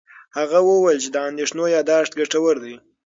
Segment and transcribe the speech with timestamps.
[0.37, 2.75] هغه وویل چې د اندېښنو یاداښت ګټور دی.